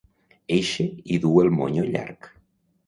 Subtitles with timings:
[0.57, 2.31] Eixe i dur el monyo llarg.